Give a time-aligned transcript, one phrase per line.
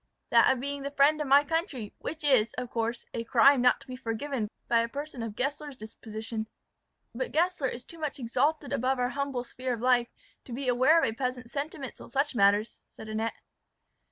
[0.31, 3.79] "That of being the friend of my country, which is, of course, a crime not
[3.81, 6.47] to be forgiven by a person of Gessler's disposition."
[7.13, 10.07] "But Gessler is too much exalted above our humble sphere of life,
[10.45, 13.35] to be aware of a peasant's sentiments on such matters," said Annette.